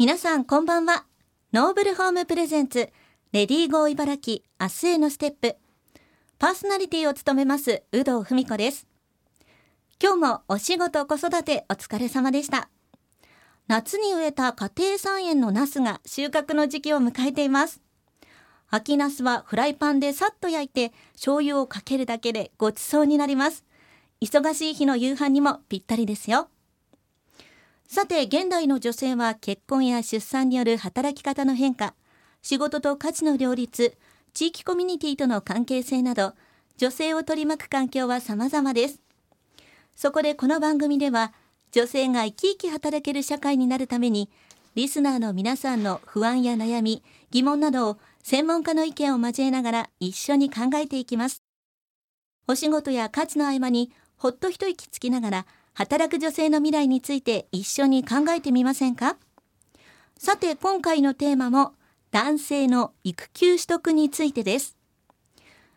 [0.00, 1.06] 皆さんこんばんは。
[1.52, 2.88] ノーブルホームプレゼンツ
[3.32, 5.56] レディーゴー茨城明日へのステップ。
[6.38, 8.86] パーソナリティを務めます有働文子です。
[10.00, 12.68] 今日もお仕事子育てお疲れ様でした。
[13.66, 17.82] 夏に植えた家庭菜園のナスが収穫の時期を迎えています。
[18.70, 23.64] 秋ナスはフライパンでさっと焼いて醤油をかけるだけでごちそうになります。
[24.20, 26.50] 忙しい日の夕飯にもぴったりですよ。
[27.90, 31.94] さて現代の女性は結婚や出産による働き方の変化
[32.42, 33.96] 仕事と価値の両立
[34.34, 36.34] 地域コミュニティとの関係性など
[36.76, 39.00] 女性を取り巻く環境は様々です。
[39.96, 41.32] そこでこの番組では
[41.72, 44.28] 女性が生き生き働ける社会になるために
[44.74, 51.42] リスナーの皆さんの不安や悩み疑問などを専門家の意見を交えながら一緒に考えていきます。
[52.46, 55.46] お仕事や価値の合間にほっと一息つきながら
[55.78, 59.16] 働く女性の未来について一緒に考えてみませんか？
[60.18, 61.74] さて今回のテーマも
[62.10, 64.76] 男性の育休取得についてです。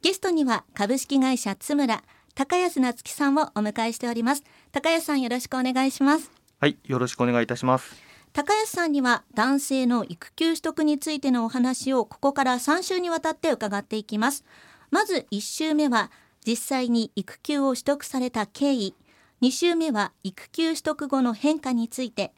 [0.00, 2.02] ゲストには株式会社津村
[2.34, 4.44] 高安夏樹さんをお迎えしております。
[4.72, 6.30] 高安さんよろしくお願いします。
[6.58, 7.94] はいよろしくお願いいたします。
[8.32, 14.46] 高安さんには男性の育休取得についてのお話をここから3週にわたって伺っていきます。
[14.90, 16.10] まず1週目は
[16.46, 18.94] 実際に育休を取得された経緯
[19.42, 22.32] 2週目は育休取得後の変化について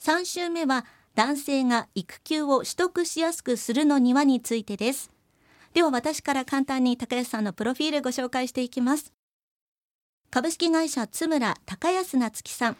[0.00, 5.10] 3週目は男性が育休を取得しやすくするのにはについてです。
[5.72, 9.12] では私から簡単に高安さんのプロフィールご紹介していきます。
[10.30, 12.76] 株式会社津村高安夏樹さん。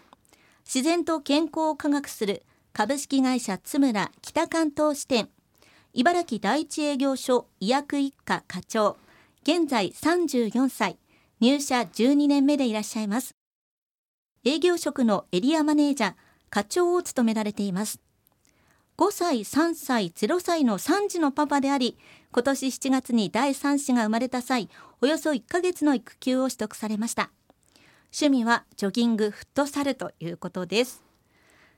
[0.64, 2.42] 自然と健康を科学する
[2.72, 5.30] 株式会社津村北関東支店。
[5.94, 8.98] 茨城第一営業所医薬一課課長。
[9.42, 10.98] 現在34歳。
[11.40, 13.39] 入社12年目でいらっしゃいます。
[14.42, 16.14] 営業職のエリアマネージャー、
[16.48, 18.00] 課長を務められています。
[18.96, 21.98] 5歳、3歳、0歳の3児のパパであり、
[22.32, 24.70] 今年7月に第3子が生まれた際、
[25.02, 27.30] およそ1ヶ月の育休を取得されました。
[28.12, 31.04] 趣味はジョギング、フットサルということです。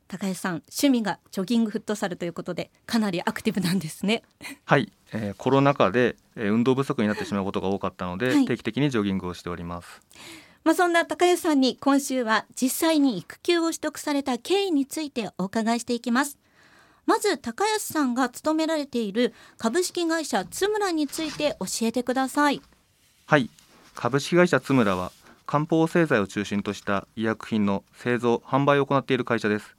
[0.06, 4.22] 高橋さん、趣味がジョギング、フットサルということで、かなりアクティブなんですね。
[4.66, 10.00] はい、えー、コロナ禍で、えー、運動不足になってしまうことが多かったので、はい、定期的にジョギングをしております。
[10.64, 16.38] まあ、そんな高安さんに今週は実際に育休を取得された経緯についてお伺いしていきます。
[17.04, 22.62] まず高安さんが勤められている株式会社津村について教えてください。
[23.26, 23.50] はい。
[23.94, 25.10] 株式会社津村は
[25.46, 29.76] 漢方製剤を中心とした医薬品の製造販売を行っている会社です。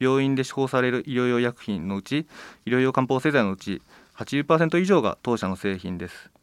[0.00, 2.26] 病院で処方される医療用薬品のうち
[2.66, 3.82] 医療用漢方製剤のうち
[4.16, 6.33] 80%以上が当社の製品です。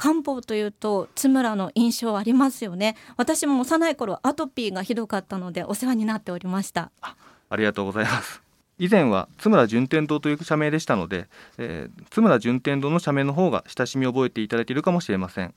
[0.00, 2.96] 漢方というと津村の印象ありますよね。
[3.18, 6.90] 私も幼い頃アトピーがひどかったのでお世話になっておりました。
[7.02, 7.16] あ
[7.50, 8.40] ありがとうございます。
[8.78, 11.28] 以前は津村順天堂という社名でしたので、
[11.58, 15.52] えー、津村順天堂の社名の方が親しみを覚えていただけるかもしれません。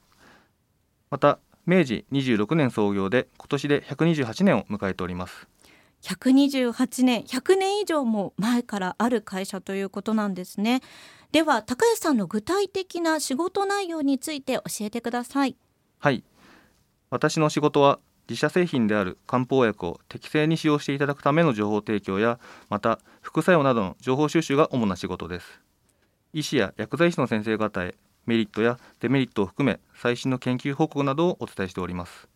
[1.10, 5.48] また明治26年創業で今年で128年を迎えております。
[6.04, 10.82] 128年100年以上も前からある会社ということなんですね。
[11.32, 15.56] では高橋さんの具体的な仕事内容について教えてください。
[16.00, 16.24] はい。
[17.10, 18.00] 私の仕事は
[18.30, 22.40] 自社製品である漢方薬を適正に使用していただくための情報提供や
[22.70, 25.62] また副作用などの情報収集が主な仕事です。
[26.34, 32.28] 医師や薬剤師の先生方へメリットやデメリットを含め最新の研究報告などをお伝えしております。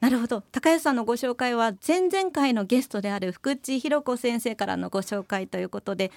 [0.00, 6.12] なるほど高安さんのご紹介は前々回のゲストである福地弘子先生からのご紹介ということで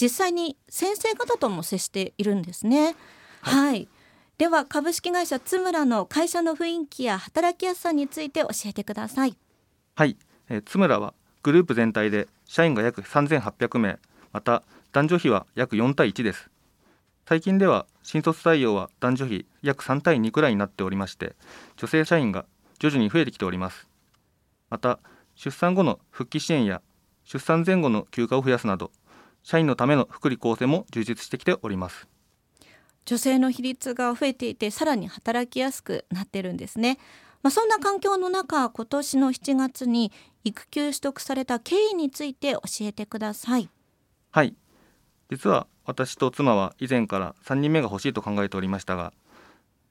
[0.00, 2.94] 実際に先生方とも接しているんですね。
[3.40, 3.88] はい、はい、
[4.38, 9.36] では株式会社津村の会社の雰囲気や働きやすさについて教えてください。
[9.94, 10.16] はい、
[10.48, 13.98] えー、津村はグループ全体で社員が約3800名、
[14.32, 14.62] また
[14.92, 16.50] 男女比は約4対1です。
[17.26, 21.34] 最近では新卒採用は男女比約3対2くらいになっておりまして、
[21.76, 22.46] 女性社員が
[22.82, 23.86] 徐々に増えてきております。
[24.68, 24.98] また
[25.36, 26.82] 出産後の復帰支援や
[27.22, 28.90] 出産前後の休暇を増やすなど
[29.44, 32.08] 社員のための福利厚生も充実してきております。
[33.04, 36.98] 女性の比率が増えていてさらに働きやすくなってるんですね。
[37.44, 40.10] まあ、そんな環境の中今年の7月に
[40.42, 43.70] 育休取得された経緯について教えてください。
[44.32, 44.56] はい。
[45.30, 49.12] 実は私と妻は以前から3人目が欲しいと考えておりましたが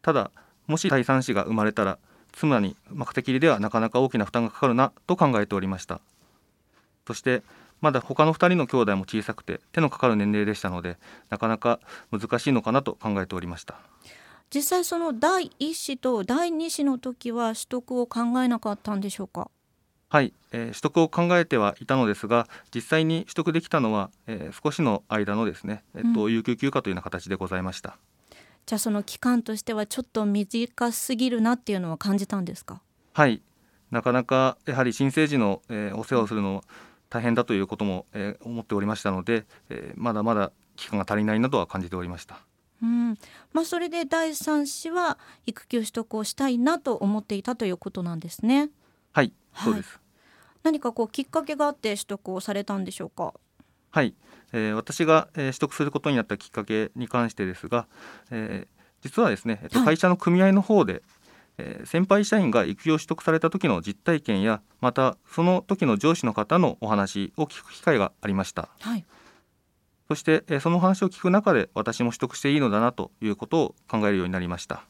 [0.01, 0.31] ただ
[0.67, 1.97] もし第3子が生まれたら
[2.33, 6.01] 妻に任せきりではなかなか大きな負担がかかるなと考えておりました。
[7.07, 7.43] そして
[7.81, 10.97] まだ他の2人の兄弟も小さくて手のかかる年齢でしたので
[11.29, 11.79] なかなか
[12.11, 13.75] 難しいのかなと考えておりました。
[14.53, 19.49] 実際その第1子と第2子の時は取得を考えなかったんでしょうか？
[20.09, 27.97] はい、えー、取得を考えてはいたのですが実際に取得できたのは、えー、少しの間のですね、えっと、うん、有給休暇というような形でございました
[28.65, 32.81] じゃあその期間としてはちょっと短すぎるなっていうのは感じたんですか？
[33.13, 33.41] はい
[33.89, 36.63] なかなかやはり新生児の、えー、お世話をするの
[37.09, 42.39] 大変だということも、えー、思っておりましたので、えー、まだまだ期間が足りないなとは感じておりました。
[42.81, 43.17] うん
[43.53, 48.69] まあ、それで第三子は育休取得をしたいなと思っていたということなんですね。
[49.11, 49.99] はい、はい、そうです。
[50.63, 53.33] 何かこうきっかけがあって取得をされたんでしょうか？
[53.91, 54.15] はい、
[54.53, 57.87] えー、私が、えー、取得することになったきっかけに関してですが、
[58.31, 61.01] えー、実はですね、えっと、会社の組合の方で、
[61.57, 69.05] えー、先輩社員が育休を取得された時の実体験やまたその時の上司の方のお話を聞く機会がありました、はい、
[70.07, 74.83] そして、えー、その話を聞く中で私も取得していいのだなということを考えるようになりました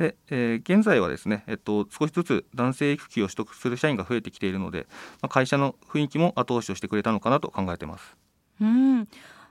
[0.00, 4.86] で、えー、現在はですね、えっと、少しずつ男性育休を取得する社員が増えてきているので、
[5.20, 8.16] まあ、会社の雰囲気も後押しをしてくれたのかなと考えています。
[8.62, 9.08] うん。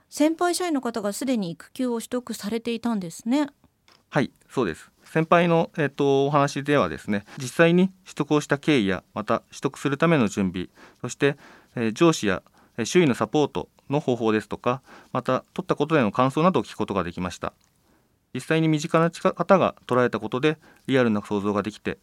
[0.08, 3.46] 先輩社員の方がすでに育休を取得されていたんですね。
[4.08, 4.90] はいそうです。
[5.04, 10.68] 先輩の、えーと、お話ではですね実際に取得をした経緯やまた取得するための準備
[11.00, 11.36] そして、
[11.76, 12.42] えー、上司や
[12.82, 14.82] 周囲のサポートの方法ですとか
[15.12, 17.52] また取ったことでの感想などを聞くことができました
[18.34, 21.98] 実際に身近な方が捉えたことでリアルな想像ができて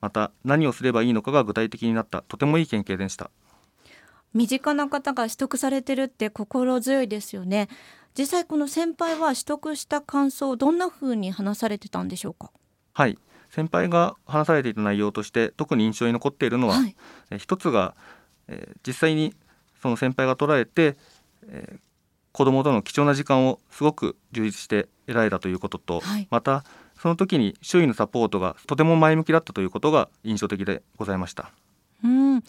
[0.00, 3.30] また何をすればいいのかが具体的になったとてもいい経験でした。
[4.34, 7.68] 身近な方が取得されてるって心強いですよね。
[8.18, 12.50] 実際この先輩は取得した感想をどんな風に話されてたんでしょうか？
[12.92, 13.18] はい。
[13.50, 16.96] 先輩が話されていた内容として特に印象に残っているのは、はい、
[17.30, 17.94] え一つが、
[18.48, 19.34] えー、実際に
[19.80, 20.96] その先輩が捉えて、
[21.48, 21.78] えー、
[22.36, 26.64] 子供との貴重な時間をすごく充実して得られたということと、はい、また
[27.00, 31.50] その時に周囲のサポートがとても前向きだったということが印象的でございました。
[32.04, 32.42] うん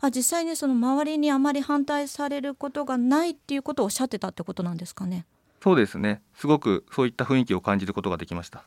[0.00, 5.26] あ実際にその周りにあまり反対されることがないっていうことをおっしゃってたってことなんですかね。
[5.62, 6.22] そうですね。
[6.34, 8.64] すごくそういった雰囲気を感じることができました。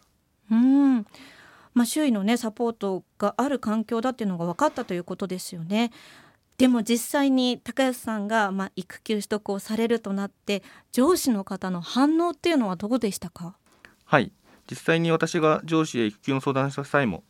[0.52, 1.08] うん。
[1.74, 5.92] まあ、周囲のねサポートがある環境だっていうのが分かったということですよね。
[6.58, 13.56] でも実際に高安さんがまあ育休取得をされるとなって上司の方の反応っていうのはどうでしたか？
[14.06, 14.32] はい。
[14.70, 17.24] 実際に私が上司へ育休の相談した際も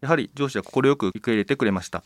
[0.00, 2.02] やはり上司は快く受け入れてくれました。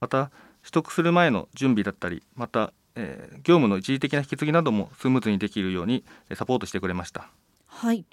[0.00, 0.30] また
[0.62, 6.04] 取得する前の準備だったりまた、えー、業務の一時的な引き継ぎなどもスムーズにできるように
[6.34, 7.28] サポートしてくれました。
[7.66, 8.04] はい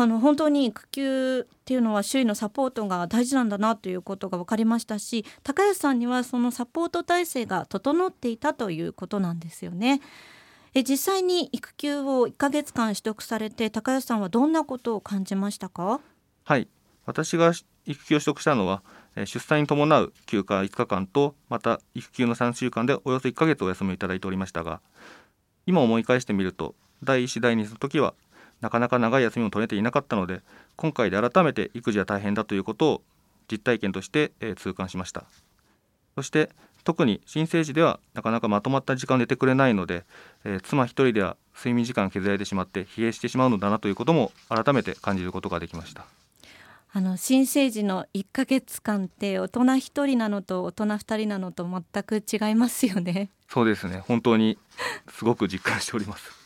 [0.00, 10.00] あの本当に育休っていうのは周囲のサポートが大事なんだなということが分かりましたし高安さんにはそのサポート体制が整っていたということなんですよね。
[10.74, 16.00] え実際に育休を1ヶ月間取得されて高安さんはどんなことを感じましたか？
[16.44, 16.68] はい
[17.04, 17.52] 私が
[17.84, 18.84] 育休を取得したのは
[19.16, 24.80] 出産に伴う休暇5日間とまた育休の3週間でおよそ1ヶ月お休みをいただいておりましたが
[25.66, 28.14] 今思い返してみると第1第2の時は
[28.60, 30.40] なかなか長い休みも取れていなかったので
[30.76, 33.02] 今回で改めて育児は大変だということを
[33.50, 35.24] 実体験として、えー、痛感しました。
[36.16, 36.50] そして
[36.84, 40.04] 特に新生児ではなかなかまとまった時間寝てくれないので、
[40.44, 46.06] えー、妻一人では睡眠時間削られてしまって疲弊してしまうのだなということも改めて感じることができました。
[46.90, 53.30] あの新生児の1ヶ月間って大人1人なのと大人2人なのと全く違いますよね。
[53.48, 54.02] そうですね。
[54.06, 54.58] 本当に
[55.10, 56.37] すごく実感しております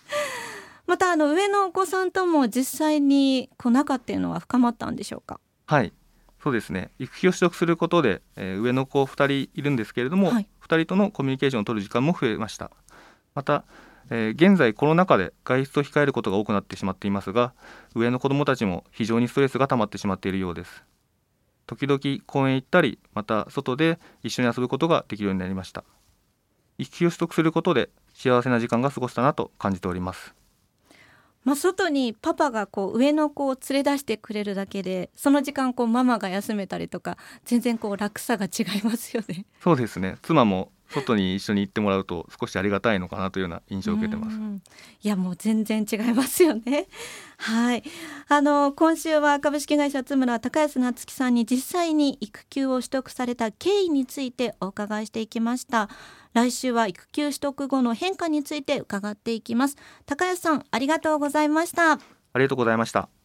[0.92, 5.40] またあの上のお子さんとも実際にこう仲っていうのは深まったんでしょうか？
[5.64, 5.94] はい。
[6.42, 6.90] そうですね。
[6.99, 12.70] 育休を取得することで、えー、上の子2人いるんですけれども、はい、2人とのコミュニケーションを取る時間も増えました。
[13.34, 13.64] また、
[14.11, 17.54] えー、現在コロナ禍で外出を控えることが多くなってしまっていますが
[17.94, 20.84] 上の子どもたちも非常にストレスが溜まってしまっているようです。
[21.66, 25.84] 時々公園行ったりまた外で一緒に遊ぶことができるようになりました。
[26.76, 30.34] 育休を取得することで幸せな時間が過ごせたなと感じております
[31.44, 39.44] まあ、外にパパがこう上の子を連れ出してくれるだけでその時間こうママが休めたりとか全然こう楽さが違いますよね。
[39.61, 44.38] そうですね妻も外に一緒に行ってもらうと少しありがたいのかなというような印象を受けてます。
[45.02, 46.87] いやもう全然違いますよね。
[47.38, 47.82] はい。
[48.28, 55.88] あの今週は株式会社津村高安夏樹さんに実際に育休を取得された経緯についてお伺いしていきました。
[56.34, 61.99] 来週は育休取得後の変化について伺っていきます高安さんありがとうございましたあ
[62.37, 63.22] りがとうございました